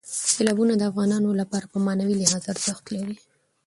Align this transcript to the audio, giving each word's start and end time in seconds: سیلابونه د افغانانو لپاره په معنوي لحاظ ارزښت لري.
سیلابونه 0.31 0.73
د 0.77 0.81
افغانانو 0.91 1.29
لپاره 1.41 1.65
په 1.73 1.77
معنوي 1.85 2.15
لحاظ 2.21 2.43
ارزښت 2.53 2.85
لري. 2.95 3.15